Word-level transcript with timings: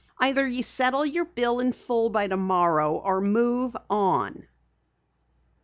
"Either 0.17 0.51
settle 0.63 1.05
your 1.05 1.25
bill 1.25 1.59
in 1.59 1.71
full 1.71 2.09
by 2.09 2.27
tomorrow 2.27 2.93
morning, 3.03 3.05
or 3.05 3.21
move 3.21 3.77
on!" 3.87 4.47